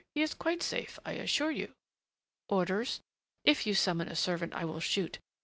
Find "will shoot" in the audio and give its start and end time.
4.65-5.19